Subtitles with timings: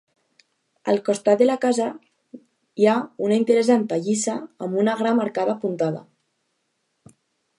[0.93, 1.89] Al costat de la casa
[2.83, 2.95] hi ha
[3.27, 6.05] una interessant pallissa amb una gran arcada apuntada.